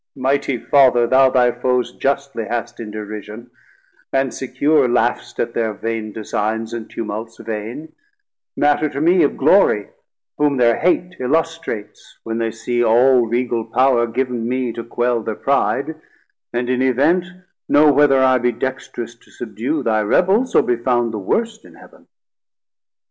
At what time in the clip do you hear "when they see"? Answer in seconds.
12.23-12.83